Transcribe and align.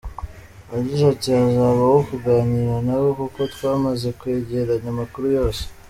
Yagize 0.75 1.03
ati 1.13 1.27
“Hazabaho 1.37 1.97
kuganira 2.09 2.73
nabo 2.87 3.07
kuko 3.19 3.41
twamaze 3.53 4.07
kwegeranya 4.19 4.89
amakuru 4.95 5.27
yose. 5.39 5.63